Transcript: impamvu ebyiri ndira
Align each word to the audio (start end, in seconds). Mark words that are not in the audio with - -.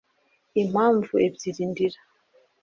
impamvu 0.61 1.13
ebyiri 1.27 1.63
ndira 1.71 1.99